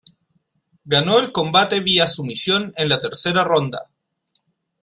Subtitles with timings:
[0.83, 3.91] Ganó el combate vía sumisión en la tercera ronda.